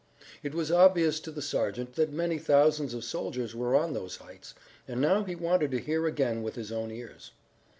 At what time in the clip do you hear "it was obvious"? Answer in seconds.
0.41-1.19